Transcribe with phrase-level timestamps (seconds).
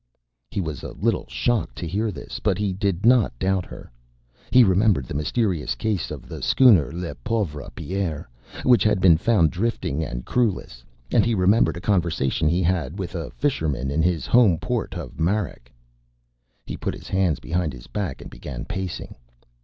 [0.49, 3.91] He was a little shocked to hear this, but he did not doubt her.
[4.49, 8.27] He remembered the mysterious case of the schooner Le Pauvre Pierre
[8.63, 12.97] which had been found drifting and crewless, and he remembered a conversation he had had
[12.97, 15.71] with a fisherman in his home port of Marrec.
[16.65, 19.13] He put his hands behind his back and began pacing.